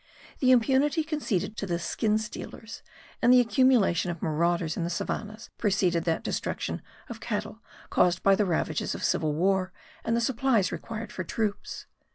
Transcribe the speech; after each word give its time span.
The 0.39 0.49
impunity 0.49 1.03
conceded 1.03 1.55
to 1.57 1.67
the 1.67 1.77
skin 1.77 2.17
stealers 2.17 2.81
and 3.21 3.31
the 3.31 3.39
accumulation 3.39 4.09
of 4.09 4.19
marauders 4.19 4.75
in 4.75 4.83
the 4.83 4.89
savannahs 4.89 5.51
preceded 5.59 6.05
that 6.05 6.23
destruction 6.23 6.81
of 7.07 7.19
cattle 7.19 7.61
caused 7.91 8.23
by 8.23 8.33
the 8.33 8.45
ravages 8.45 8.95
of 8.95 9.03
civil 9.03 9.31
war 9.35 9.71
and 10.03 10.17
the 10.17 10.19
supplies 10.19 10.71
required 10.71 11.11
for 11.11 11.23
troops. 11.23 11.85